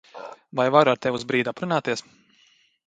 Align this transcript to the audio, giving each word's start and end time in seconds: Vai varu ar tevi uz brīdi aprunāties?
Vai 0.57 0.69
varu 0.75 0.91
ar 0.93 1.01
tevi 1.03 1.19
uz 1.21 1.27
brīdi 1.33 1.53
aprunāties? 1.55 2.05